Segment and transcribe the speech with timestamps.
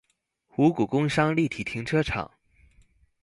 [0.57, 2.31] 五股工商立體停車場